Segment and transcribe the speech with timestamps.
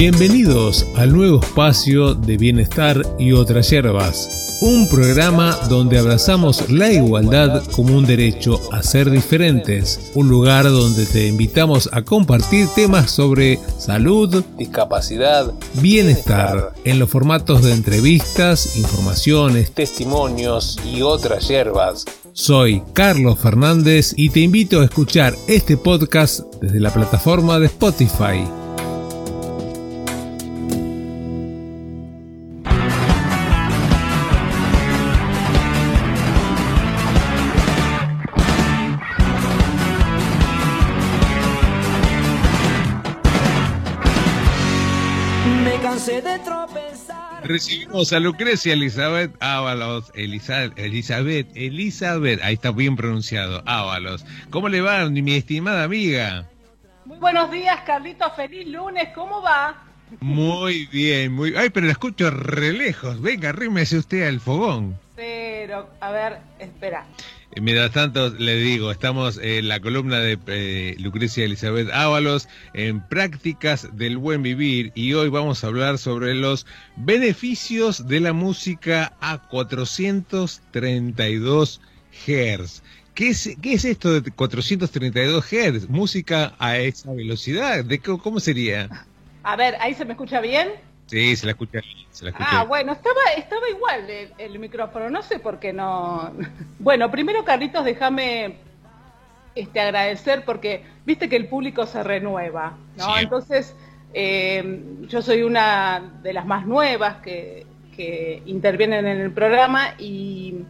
[0.00, 7.62] Bienvenidos al nuevo espacio de Bienestar y otras hierbas, un programa donde abrazamos la igualdad
[7.72, 13.58] como un derecho a ser diferentes, un lugar donde te invitamos a compartir temas sobre
[13.76, 15.52] salud, discapacidad,
[15.82, 22.06] bienestar, en los formatos de entrevistas, informaciones, testimonios y otras hierbas.
[22.32, 28.59] Soy Carlos Fernández y te invito a escuchar este podcast desde la plataforma de Spotify.
[47.50, 50.10] Recibimos a Lucrecia Elizabeth Ábalos.
[50.14, 54.24] Elizabeth, Elizabeth, Elizabeth, ahí está bien pronunciado, Ábalos.
[54.50, 56.46] ¿Cómo le va, mi estimada amiga?
[57.04, 58.32] Muy buenos días, Carlitos.
[58.36, 59.08] Feliz lunes.
[59.14, 59.84] ¿Cómo va?
[60.20, 61.54] Muy bien, muy.
[61.56, 63.20] Ay, pero la escucho re lejos.
[63.20, 64.98] Venga, arrímese usted al fogón.
[65.16, 67.04] Pero, a ver, espera.
[67.56, 73.88] Mientras tanto, le digo, estamos en la columna de eh, Lucrecia Elizabeth Ábalos en Prácticas
[73.96, 76.64] del Buen Vivir y hoy vamos a hablar sobre los
[76.96, 81.80] beneficios de la música a 432
[82.12, 82.84] Hz.
[83.14, 85.88] ¿Qué es, ¿Qué es esto de 432 Hz?
[85.88, 87.84] ¿Música a esa velocidad?
[87.84, 89.06] ¿De ¿Cómo sería?
[89.42, 90.68] A ver, ¿ahí se me escucha bien?
[91.10, 91.80] Sí, se la escucha
[92.38, 94.08] Ah, bueno, estaba, estaba igual
[94.38, 96.32] el, micrófono, no sé por qué no.
[96.78, 98.58] Bueno, primero, Carlitos, déjame
[99.56, 103.18] este, agradecer porque viste que el público se renueva, ¿no?
[103.18, 103.74] Entonces,
[104.14, 110.60] eh, yo soy una de las más nuevas que, que intervienen en el programa y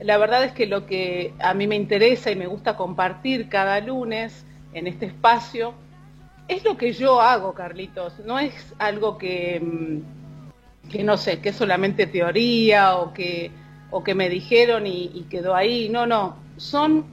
[0.00, 3.80] la verdad es que lo que a mí me interesa y me gusta compartir cada
[3.80, 5.74] lunes en este espacio
[6.50, 11.50] es lo que yo hago, Carlitos, no es algo que, mm, que no sé, que
[11.50, 13.52] es solamente teoría o que,
[13.92, 17.04] o que me dijeron y, quedó ahí, no, no, son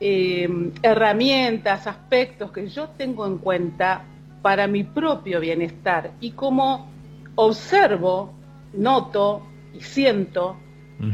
[0.00, 0.48] eh,
[0.82, 4.04] herramientas, aspectos que yo tengo en cuenta
[4.40, 6.12] para mi propio bienestar.
[6.20, 6.88] Y como
[7.34, 8.32] observo,
[8.72, 9.42] noto
[9.74, 10.56] y siento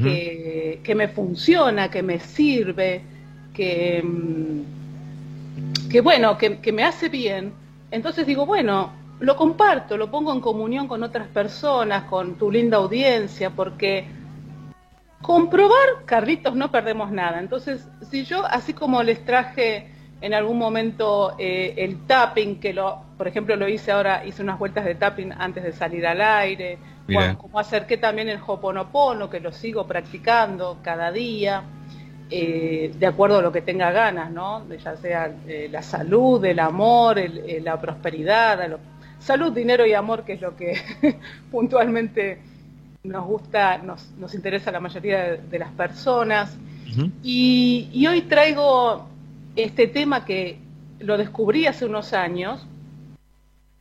[0.02, 3.02] que, que, me funciona, que me sirve,
[3.52, 4.02] que...
[4.04, 4.79] Mm,
[5.90, 7.52] que bueno, que, me hace bien,
[7.90, 12.78] entonces digo, bueno, lo comparto, lo pongo en comunión con otras personas, con tu linda
[12.78, 14.06] audiencia, porque
[15.20, 17.38] comprobar, Carlitos, no perdemos nada.
[17.38, 19.88] Entonces, si yo, así como les traje
[20.20, 24.58] en algún momento eh, el tapping, que lo, por ejemplo, lo hice ahora, hice unas
[24.58, 26.78] vueltas de tapping antes de salir al aire,
[27.38, 31.64] como acerqué también el hoponopono, que lo sigo practicando cada día.
[32.32, 34.64] Eh, de acuerdo a lo que tenga ganas, ¿no?
[34.76, 38.78] Ya sea eh, la salud, el amor, eh, la prosperidad,
[39.18, 40.78] salud, dinero y amor, que es lo que
[41.50, 42.40] puntualmente
[43.02, 46.56] nos gusta, nos, nos, interesa a la mayoría de, las personas.
[47.24, 49.08] y, hoy traigo
[49.56, 50.58] este tema que
[51.00, 52.64] lo descubrí hace unos años,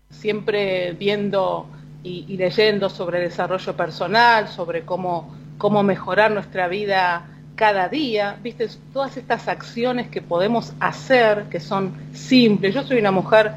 [0.10, 1.68] siempre viendo
[2.02, 7.28] y, y leyendo sobre desarrollo personal, sobre cómo, cómo mejorar nuestra vida
[7.60, 12.74] cada día, viste, todas estas acciones que podemos hacer, que son simples.
[12.74, 13.52] Yo soy una mujer,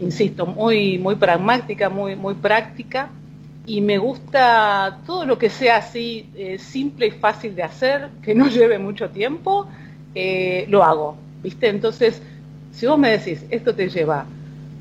[0.00, 3.10] insisto, muy, muy pragmática, muy, muy práctica,
[3.66, 8.34] y me gusta todo lo que sea así eh, simple y fácil de hacer, que
[8.34, 9.66] no lleve mucho tiempo,
[10.14, 11.68] eh, lo hago, viste.
[11.68, 12.22] Entonces,
[12.72, 14.24] si vos me decís, esto te lleva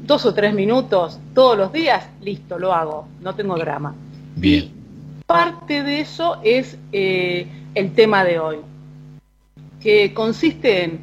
[0.01, 3.93] dos o tres minutos todos los días, listo, lo hago, no tengo drama.
[4.37, 4.71] Bien.
[5.25, 8.57] parte de eso es eh, el tema de hoy,
[9.81, 11.01] que consiste en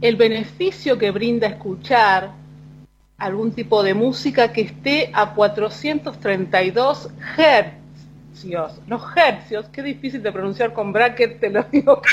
[0.00, 2.32] el beneficio que brinda escuchar
[3.16, 8.80] algún tipo de música que esté a 432 hercios.
[8.86, 12.00] Los hercios, qué difícil de pronunciar con bracket, te lo digo,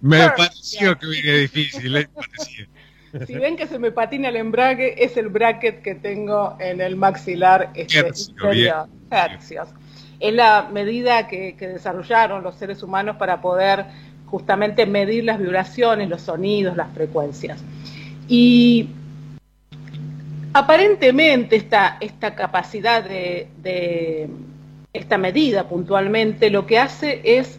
[0.00, 2.08] Me pareció que viene difícil, ¿eh?
[3.26, 6.96] Si ven que se me patina el embrague, es el bracket que tengo en el
[6.96, 8.10] maxilar este,
[9.10, 9.68] Hercios
[10.20, 13.86] es la medida que, desarrollaron los seres humanos para poder
[14.26, 17.62] justamente medir las vibraciones, los sonidos, las frecuencias.
[18.28, 18.88] Y
[20.52, 24.28] aparentemente esta, esta capacidad de,
[24.92, 27.58] esta medida puntualmente lo que hace es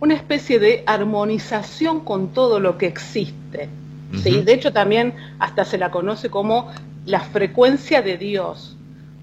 [0.00, 3.68] una especie de armonización con todo lo que existe.
[4.22, 6.70] De hecho también hasta se la conoce como
[7.04, 8.75] la frecuencia de Dios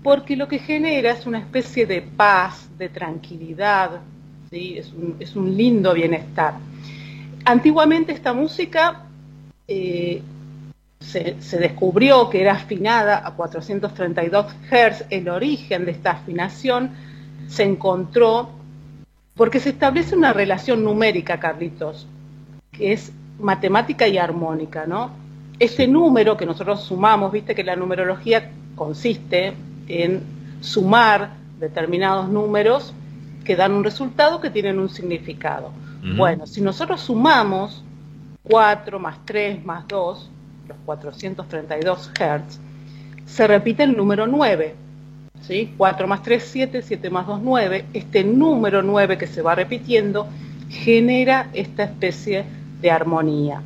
[0.03, 4.01] porque lo que genera es una especie de paz, de tranquilidad,
[4.51, 4.77] ¿sí?
[4.77, 6.55] es, un, lindo bienestar.
[7.45, 9.05] Antiguamente esta música
[9.67, 10.21] eh,
[10.99, 16.91] se, descubrió que era afinada a 432 Hz, el origen de esta afinación
[17.47, 18.49] se encontró
[19.35, 22.07] porque se establece una relación numérica, Carlitos,
[22.71, 25.11] que es matemática y armónica, ¿no?
[25.59, 29.53] Este número que nosotros sumamos, viste que la numerología consiste
[29.87, 30.21] en
[30.61, 32.93] sumar determinados números
[33.43, 35.71] que dan un resultado que tienen un significado.
[36.17, 37.81] Bueno, si nosotros sumamos
[38.43, 40.29] 4 más 3 más 2,
[40.67, 42.59] los 432 Hz,
[43.25, 44.75] se repite el número 9.
[45.47, 45.73] ¿sí?
[45.77, 47.85] 4 más 3, 7, 7 más 2, 9.
[47.93, 50.27] Este número 9 que se va repitiendo
[50.69, 52.43] genera esta especie
[52.81, 53.61] de armonía.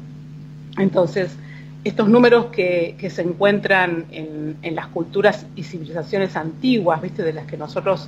[0.77, 1.35] Entonces,
[1.87, 7.23] estos números que, se encuentran en, las culturas y civilizaciones antiguas, ¿viste?
[7.23, 8.07] de las que nosotros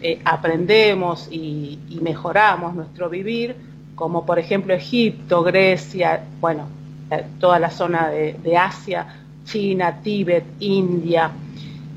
[0.00, 3.54] eh, aprendemos y, mejoramos nuestro vivir,
[3.94, 6.66] como por ejemplo Egipto, Grecia, bueno,
[7.10, 9.06] eh, toda la zona de, Asia,
[9.44, 11.30] China, Tíbet, India,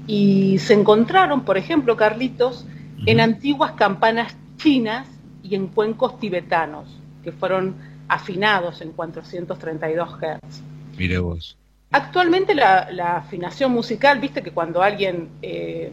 [0.06, 2.66] y se encontraron, por ejemplo, Carlitos,
[3.06, 5.08] en antiguas campanas chinas
[5.42, 6.88] y en cuencos tibetanos,
[7.24, 7.76] que fueron
[8.10, 10.63] afinados en 432 Hz.
[10.98, 11.58] Mire vos.
[11.92, 15.92] Actualmente la, afinación musical, viste que cuando alguien eh,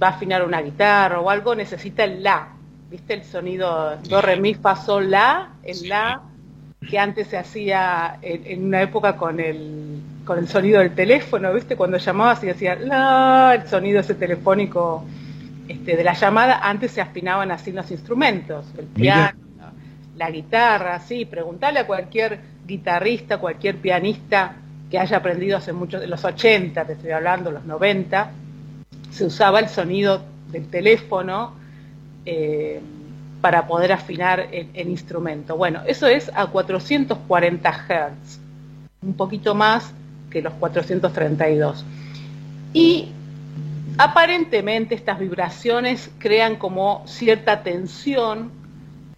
[0.00, 2.48] va a afinar una guitarra o algo, necesita el la,
[2.88, 6.22] viste el sonido do, re, mi, fa, sol, la, el la,
[6.88, 11.76] que antes se hacía en, una época con el, con el sonido del teléfono, viste,
[11.76, 15.04] cuando llamabas y decía la, el sonido ese telefónico
[15.68, 19.38] este, de la llamada, antes se afinaban así los instrumentos, el piano,
[20.16, 24.54] la guitarra, sí, preguntarle a cualquier guitarrista, cualquier pianista
[24.90, 28.30] que haya aprendido hace muchos, los 80, te estoy hablando, los 90,
[29.10, 31.52] se usaba el sonido del teléfono
[32.24, 32.80] eh,
[33.40, 35.56] para poder afinar el, instrumento.
[35.56, 38.38] Bueno, eso es a 440 Hz,
[39.02, 39.92] un poquito más
[40.30, 41.84] que los 432.
[42.72, 43.08] Y
[43.98, 48.50] aparentemente estas vibraciones crean como cierta tensión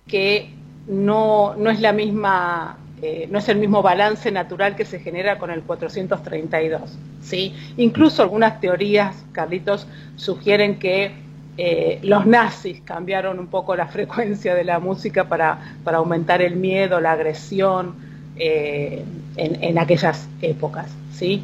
[0.07, 0.51] que
[0.87, 5.37] no, no es la misma eh, no es el mismo balance natural que se genera
[5.37, 6.97] con el 432.
[7.21, 7.53] ¿sí?
[7.77, 11.11] Incluso algunas teorías, Carlitos, sugieren que
[11.59, 17.01] eh, los nazis cambiaron un poco la frecuencia de la música para, aumentar el miedo,
[17.01, 17.97] la agresión
[18.37, 19.03] eh,
[19.37, 20.89] en, aquellas épocas.
[21.13, 21.43] ¿sí?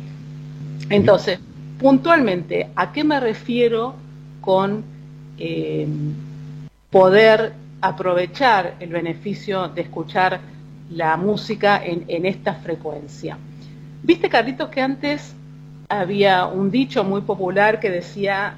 [0.91, 1.41] Entonces,
[1.81, 3.97] puntualmente, ¿a qué me refiero
[4.41, 4.85] con
[6.91, 10.41] poder aprovechar el beneficio de escuchar
[10.91, 13.39] la música en, esta frecuencia.
[14.03, 15.35] Viste, Carlitos, que antes
[15.89, 18.55] había un dicho muy popular que decía,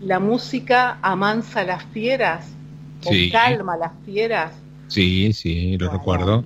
[0.00, 2.46] la música amansa las fieras
[3.04, 4.52] o calma las fieras.
[4.88, 6.44] Sí, sí, lo recuerdo.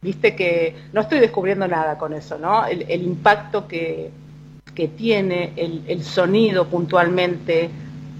[0.00, 2.66] Viste que no estoy descubriendo nada con eso, ¿no?
[2.66, 4.10] El, impacto que,
[4.96, 7.70] tiene el, sonido puntualmente,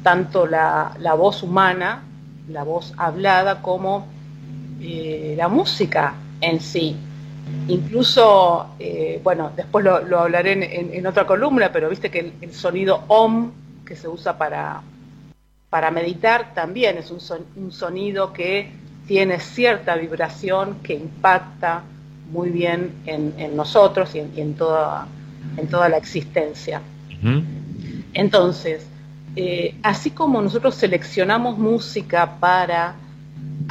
[0.05, 2.05] tanto la, voz humana,
[2.49, 4.07] la voz hablada, como
[4.81, 6.95] eh, la música en sí.
[7.69, 13.53] Incluso, eh, bueno, después lo, hablaré en, otra columna, pero viste que el, sonido OM
[13.87, 14.83] que se usa para,
[15.71, 18.71] para meditar también es un, sonido que
[19.07, 21.83] tiene cierta vibración que impacta
[22.31, 25.07] muy bien en, nosotros y, en, toda,
[25.57, 26.81] en toda la existencia.
[28.15, 28.87] Entonces,
[29.37, 32.95] eh, así como nosotros seleccionamos música para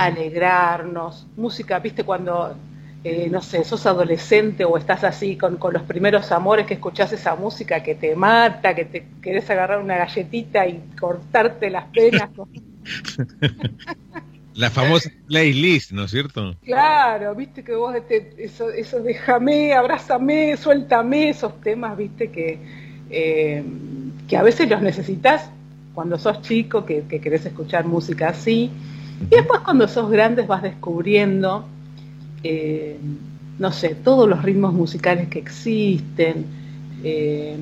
[0.06, 1.28] alegrarnos.
[1.36, 2.56] Música, viste, cuando,
[3.04, 7.36] eh, no sé, sos adolescente o estás así con, los primeros amores que escuchás esa
[7.36, 12.30] música que te mata, que te querés agarrar una galletita y cortarte las penas.
[14.54, 16.56] La famosa playlist, ¿no es cierto?
[16.66, 22.60] Claro, viste que vos, este, eso, eso déjame, abrázame, suéltame, esos temas, viste que,
[23.10, 23.64] eh,
[24.28, 25.50] que a veces los necesitas
[25.94, 28.70] cuando sos chico, que, que querés escuchar música así,
[29.30, 31.66] y después cuando sos grandes vas descubriendo,
[32.44, 32.98] eh,
[33.60, 36.46] no sé, todos los ritmos musicales que existen.
[37.04, 37.56] Eh,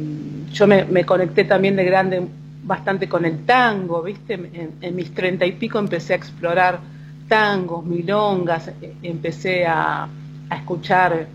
[0.51, 2.27] yo me, conecté también de grande
[2.63, 4.33] bastante con el tango, ¿viste?
[4.81, 6.79] En, mis treinta y pico empecé a explorar
[7.27, 10.03] tangos, milongas, e, empecé a,
[10.49, 11.27] a escuchar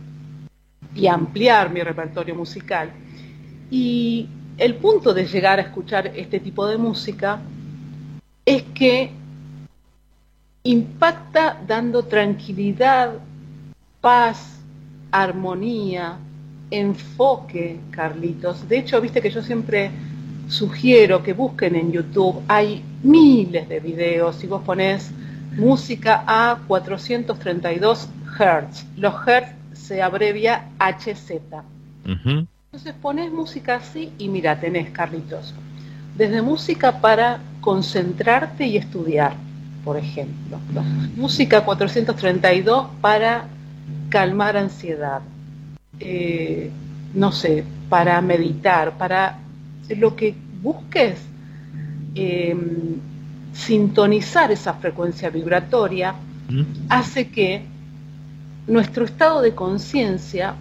[0.94, 2.90] y ampliar mi repertorio musical.
[3.70, 7.40] Y el punto de llegar a escuchar este tipo de música
[8.46, 9.10] es que
[10.64, 13.12] impacta dando tranquilidad,
[14.00, 14.58] paz,
[15.12, 16.16] armonía,
[16.70, 18.66] enfoque, Carlitos.
[18.66, 19.90] De hecho, viste que yo siempre
[20.48, 25.10] sugiero que busquen en YouTube, hay miles de videos, si vos pones
[25.56, 31.30] música a 432 Hz, los Hz se abrevia HZ.
[32.06, 35.54] Entonces pones música así y mira, tenés, Carlitos,
[36.16, 39.34] desde música para concentrarte y estudiar,
[39.84, 40.58] por ejemplo.
[41.16, 43.46] Música 432 para
[44.08, 45.20] calmar ansiedad.
[46.00, 46.70] Eh,
[47.14, 49.38] no sé, para meditar, para
[49.96, 51.18] lo que busques,
[52.14, 52.96] em,
[53.52, 56.14] sintonizar esa frecuencia vibratoria,
[56.88, 57.62] hace que
[58.66, 60.54] nuestro estado de conciencia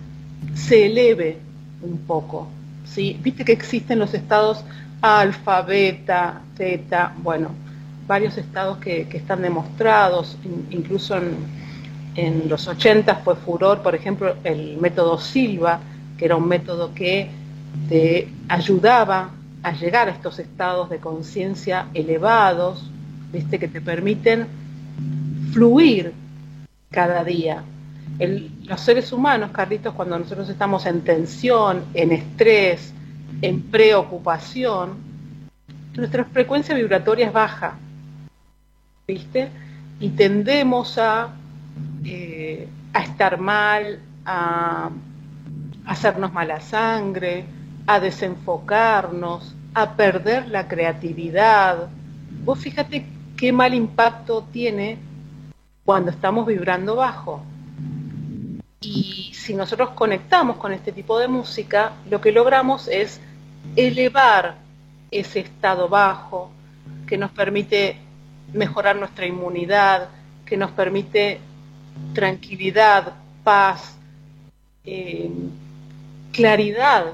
[0.54, 1.38] se eleve
[1.82, 2.48] un poco.
[2.86, 3.18] ¿sí?
[3.22, 4.64] Viste que existen los estados
[5.02, 7.50] alfa, beta, teta, bueno,
[8.14, 10.38] varios estados que, están demostrados,
[10.70, 11.18] incluso
[12.16, 15.80] en, los 80 fue furor, por ejemplo, el método Silva,
[16.16, 17.32] que era un método que
[17.90, 19.32] te ayudaba
[19.64, 22.88] a llegar a estos estados de conciencia elevados,
[23.32, 23.58] ¿viste?
[23.58, 24.46] que te permiten
[25.52, 26.14] fluir
[26.92, 27.64] cada día.
[28.20, 32.94] los seres humanos, Carlitos, cuando nosotros estamos en tensión, en estrés,
[33.42, 34.98] en preocupación,
[35.96, 37.80] nuestra frecuencia vibratoria es baja,
[39.08, 39.50] ¿viste?
[40.00, 41.30] Y tendemos a,
[42.06, 44.90] eh, a estar mal, a
[45.86, 47.46] hacernos mala sangre,
[47.86, 51.90] a desenfocarnos, a perder la creatividad.
[52.46, 53.06] Vos fíjate
[53.36, 54.98] qué mal impacto tiene
[55.84, 57.44] cuando estamos vibrando bajo.
[58.80, 63.20] Y si nosotros conectamos con este tipo de música, lo que logramos es
[63.76, 64.56] elevar
[65.12, 66.52] ese estado bajo
[67.08, 67.98] que nos permite
[68.54, 70.10] mejorar nuestra inmunidad,
[70.46, 71.40] que nos permite
[72.14, 73.96] tranquilidad, paz,
[74.86, 75.30] eh,
[76.32, 77.14] claridad,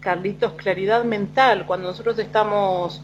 [0.00, 3.00] Carlitos, claridad mental, cuando nosotros estamos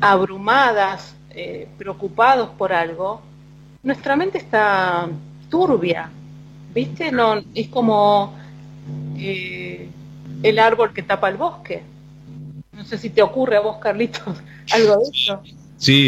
[0.00, 3.22] abrumadas, eh, preocupados por algo,
[3.82, 5.08] nuestra mente está
[5.50, 6.10] turbia,
[6.72, 7.10] ¿viste?
[7.10, 8.34] No, es como
[9.16, 9.88] eh,
[10.42, 11.82] el árbol que tapa el bosque.
[12.72, 14.36] No sé si te ocurre a vos, Carlitos,
[14.72, 15.40] algo de eso.
[15.44, 15.57] Sí,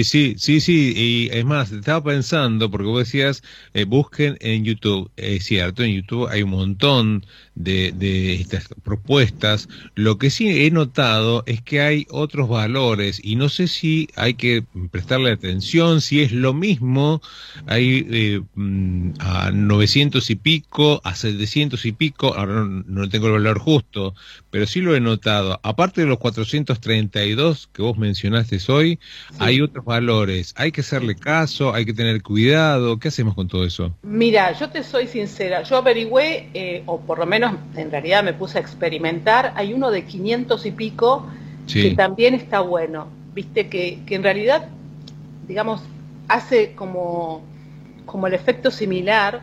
[0.04, 0.92] sí, sí, sí.
[0.96, 3.42] Y es más, estaba pensando, porque vos decías,
[3.74, 5.10] eh, busquen en YouTube.
[5.16, 9.68] Es cierto, en YouTube hay un montón de, de, estas propuestas.
[9.94, 14.34] Lo que sí he notado es que hay otros valores y no sé si hay
[14.34, 17.20] que prestarle atención, si es lo mismo,
[17.66, 23.34] hay eh, mm, a 900 y pico, a 700 y pico, ahora no, tengo el
[23.34, 24.14] valor justo,
[24.50, 25.60] pero sí lo he notado.
[25.62, 28.98] Aparte de los 432 que vos mencionaste hoy,
[29.38, 30.54] hay otros valores.
[30.56, 32.98] Hay que hacerle caso, hay que tener cuidado.
[32.98, 33.94] ¿Qué hacemos con todo eso?
[34.02, 38.32] Mira, yo te soy sincera, yo averigüé, eh, o por lo menos en realidad me
[38.32, 41.26] puse a experimentar, hay uno de 500 y pico
[41.72, 44.68] que también está bueno, viste que, en realidad,
[45.46, 45.82] digamos,
[46.28, 47.42] hace como,
[48.06, 49.42] como el efecto similar,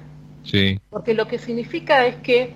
[0.90, 2.54] porque lo que significa es que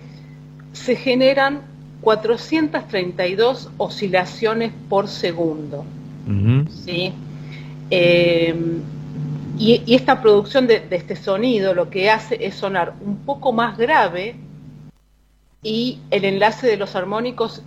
[0.73, 1.61] se generan
[2.01, 5.85] 432 oscilaciones por segundo.
[6.85, 7.13] ¿sí?
[7.91, 8.55] Eh,
[9.59, 14.35] y, esta producción de, este sonido lo que hace es sonar un poco más grave
[15.61, 17.61] y el enlace de los armónicos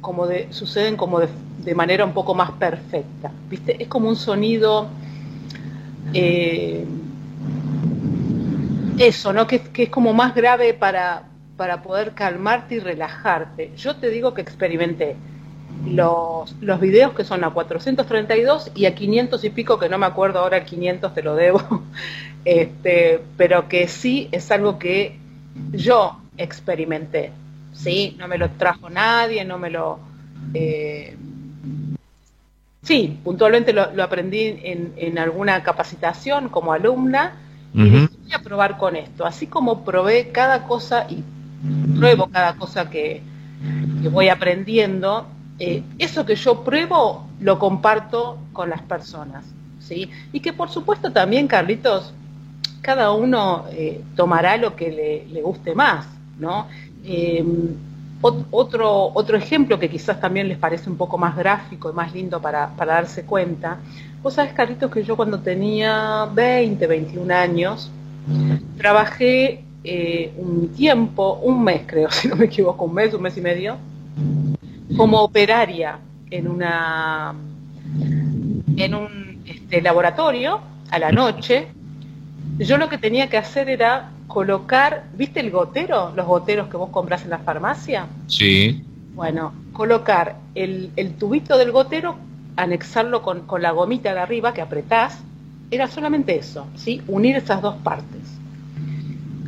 [0.00, 3.32] como de, suceden como de, manera un poco más perfecta.
[3.48, 3.82] ¿viste?
[3.82, 4.88] Es como un sonido,
[6.14, 6.84] eh,
[8.98, 9.46] eso, ¿no?
[9.46, 11.24] Que, es como más grave para,
[11.56, 13.72] para poder calmarte y relajarte.
[13.76, 15.16] Yo te digo que experimenté
[15.86, 20.06] los, los videos que son a 432 y a 500 y pico, que no me
[20.06, 21.62] acuerdo ahora, el 500 te lo debo,
[22.44, 25.18] este, pero que sí es algo que
[25.72, 27.32] yo experimenté.
[27.72, 28.16] ¿sí?
[28.18, 29.98] No me lo trajo nadie, no me lo...
[30.54, 31.16] Eh,
[32.82, 37.34] sí, puntualmente lo, aprendí en, alguna capacitación como alumna
[37.72, 39.24] y voy a probar con esto.
[39.24, 41.22] Así como probé cada cosa y
[41.96, 43.22] pruebo cada cosa que,
[44.10, 45.26] voy aprendiendo,
[45.60, 49.44] eh, eso que yo pruebo lo comparto con las personas.
[49.78, 50.10] ¿sí?
[50.32, 52.12] Y que por supuesto también, Carlitos,
[52.80, 56.06] cada uno eh, tomará lo que le, le guste más.
[56.38, 56.66] ¿no?
[57.04, 57.44] Eh,
[58.22, 62.40] otro, otro ejemplo que quizás también les parece un poco más gráfico y más lindo
[62.40, 63.78] para, darse cuenta.
[64.22, 67.90] Vos sabés, Carlitos, que yo cuando tenía 20, 21 años,
[68.76, 73.36] trabajé eh, un tiempo, un mes creo, si no me equivoco, un mes, un mes
[73.38, 73.76] y medio,
[75.00, 75.98] como operaria
[76.30, 77.34] en una
[78.76, 81.68] en un este, laboratorio a la noche.
[82.58, 86.12] Yo lo que tenía que hacer era colocar, ¿viste el gotero?
[86.14, 88.08] Los goteros que vos compras en la farmacia.
[88.26, 88.84] Sí.
[89.14, 92.16] Bueno, colocar el, tubito del gotero,
[92.56, 95.18] anexarlo con, la gomita de arriba que apretás,
[95.70, 97.00] era solamente eso, ¿sí?
[97.08, 98.20] Unir esas dos partes.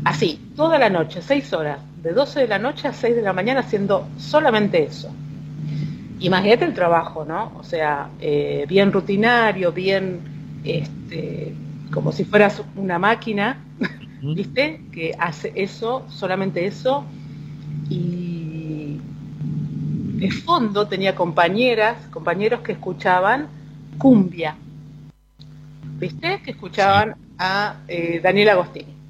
[0.02, 3.34] Así, toda la noche, seis horas, de 12 de la noche a 6 de la
[3.34, 5.14] mañana haciendo solamente eso.
[6.22, 7.52] Imagínate el trabajo, ¿no?
[7.58, 10.20] O sea, eh, bien rutinario, bien,
[10.62, 11.52] este,
[11.92, 13.58] como si fueras una máquina,
[14.22, 14.82] ¿viste?
[14.92, 17.04] Que hace eso, solamente eso.
[17.90, 19.00] Y
[20.14, 23.48] de fondo tenía compañeras, compañeros que escuchaban
[23.98, 24.54] cumbia,
[25.98, 26.40] ¿viste?
[26.44, 29.01] Que escuchaban a eh, Daniel Agostini.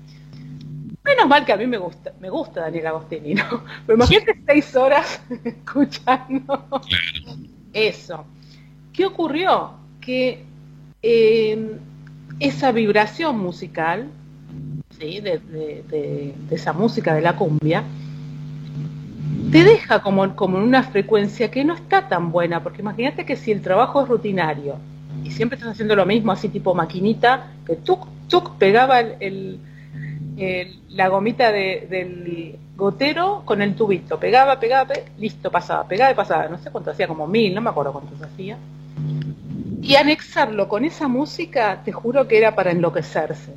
[1.12, 3.44] Menos mal que a mí me gusta, me gusta Daniel Agostini, ¿no?
[3.86, 6.66] Pero imagínate seis horas escuchando
[7.74, 8.24] eso.
[8.94, 9.72] ¿Qué ocurrió?
[10.00, 10.42] Que
[11.02, 11.76] eh,
[12.40, 14.08] esa vibración musical,
[14.98, 15.20] ¿sí?
[15.20, 17.84] de, esa música de la cumbia,
[19.50, 23.36] te deja como, como en una frecuencia que no está tan buena, porque imagínate que
[23.36, 24.76] si el trabajo es rutinario
[25.24, 29.60] y siempre estás haciendo lo mismo, así tipo maquinita, que tuk, tuk, pegaba el
[30.90, 34.18] la gomita del gotero con el tubito.
[34.18, 36.48] Pegaba, pegaba, listo, pasaba, pegaba y pasaba.
[36.48, 38.56] No sé cuánto hacía, como mil, no me acuerdo cuántos hacía.
[39.80, 43.54] Y anexarlo con esa música, te juro que era para enloquecerse.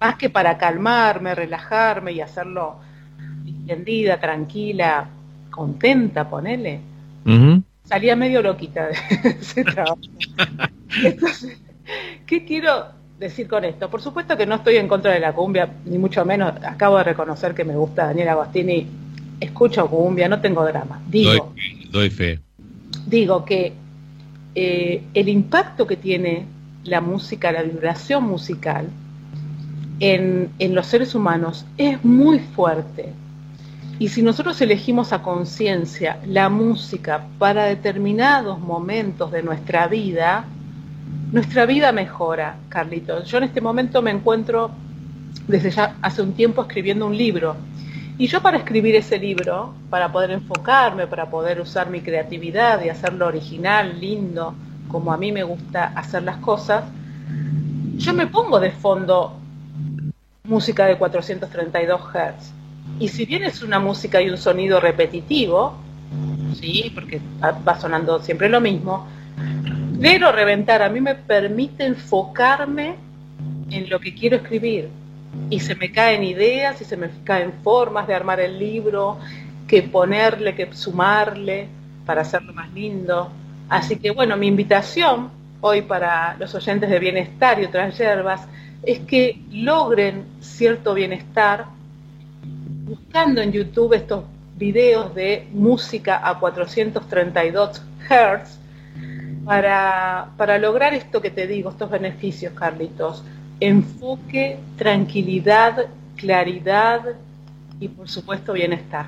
[0.00, 2.76] Más que para calmarme, relajarme y hacerlo
[3.44, 5.08] distendida, tranquila,
[5.50, 6.80] contenta, ponele.
[7.84, 8.96] Salía medio loquita de
[9.40, 9.98] ese trabajo.
[11.04, 11.60] Entonces,
[12.26, 12.86] ¿qué quiero
[13.24, 13.90] decir con esto?
[13.90, 16.52] Por supuesto que no estoy en contra de la cumbia, ni mucho menos.
[16.64, 18.86] Acabo de reconocer que me gusta Daniel Agostini.
[19.40, 21.02] Escucho cumbia, no tengo drama.
[21.08, 21.52] Digo,
[21.90, 22.40] doy, fe.
[23.06, 23.72] Digo que
[24.54, 26.46] eh, el impacto que tiene
[26.84, 28.86] la música, la vibración musical
[30.00, 33.12] en, en los seres humanos es muy fuerte.
[33.98, 40.46] Y si nosotros elegimos a conciencia la música para determinados momentos de nuestra vida,
[41.32, 43.28] nuestra vida mejora, Carlitos.
[43.30, 44.70] Yo en este momento me encuentro
[45.46, 47.56] desde ya hace un tiempo escribiendo un libro.
[48.16, 52.88] Y yo para escribir ese libro, para poder enfocarme, para poder usar mi creatividad y
[52.88, 54.54] hacerlo original, lindo,
[54.88, 56.84] como a mí me gusta hacer las cosas,
[57.96, 59.36] yo me pongo de fondo
[60.44, 62.52] música de 432 Hz.
[63.00, 65.74] Y si bien es una música y un sonido repetitivo,
[66.60, 69.08] sí, porque va sonando siempre lo mismo,
[70.04, 72.96] pero reventar a mí me permite enfocarme
[73.70, 74.90] en lo que quiero escribir
[75.48, 79.18] y se me caen ideas y se me caen formas de armar el libro,
[79.66, 81.68] que ponerle, que sumarle
[82.04, 83.30] para hacerlo más lindo.
[83.70, 85.30] Así que bueno, mi invitación
[85.62, 88.42] hoy para los oyentes de bienestar y otras hierbas
[88.82, 91.64] es que logren cierto bienestar
[92.84, 94.24] buscando en YouTube estos
[94.58, 98.63] videos de música a 432 Hz
[99.44, 103.24] para, para lograr esto que te digo, estos beneficios, Carlitos,
[103.60, 107.02] enfoque, tranquilidad, claridad
[107.80, 109.06] y por supuesto bienestar.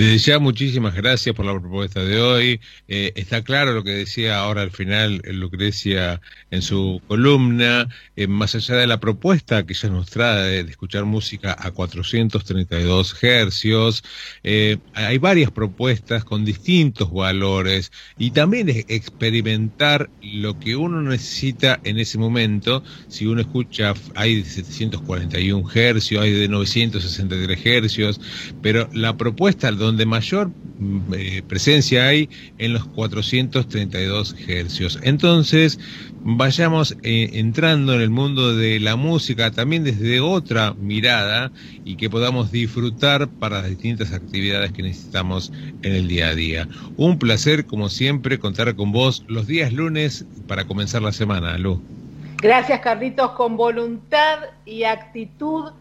[0.00, 2.60] Desde ya, muchísimas gracias por la propuesta de hoy.
[2.88, 7.86] Eh, está claro lo que decía ahora al final Lucrecia en su columna,
[8.16, 13.22] eh, más allá de la propuesta que ella nos trae de, escuchar música a 432
[13.22, 14.02] hercios,
[14.42, 21.98] eh, hay varias propuestas con distintos valores y también experimentar lo que uno necesita en
[21.98, 22.82] ese momento.
[23.08, 28.18] Si uno escucha, hay de 741 hercios, hay de 963 hercios,
[28.62, 34.98] pero la propuesta donde mayor mm, eh, presencia hay en los 432 hercios.
[35.02, 35.78] Entonces,
[36.22, 41.50] vayamos eh, entrando en el mundo de la música también desde otra mirada
[41.84, 46.68] y que podamos disfrutar para las distintas actividades que necesitamos en el día a día.
[46.96, 51.80] Un placer, como siempre, contar con vos los días lunes para comenzar la semana, Lu.
[52.40, 53.32] Gracias, Carlitos.
[53.32, 55.72] Con voluntad y actitud,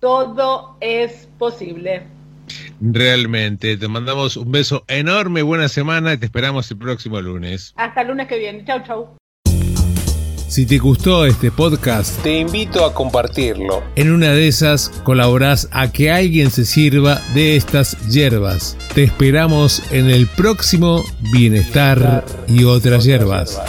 [0.00, 2.02] todo es posible.
[2.80, 7.74] Realmente, te mandamos un beso enorme, buena semana y te esperamos el próximo lunes.
[7.76, 8.64] Hasta el lunes que viene.
[8.64, 9.16] Chau, chau.
[10.48, 13.84] Si te gustó este podcast, te invito a compartirlo.
[13.94, 18.76] En una de esas colaborás a que alguien se sirva de estas hierbas.
[18.92, 23.60] Te esperamos en el próximo Bienestar y otras hierbas.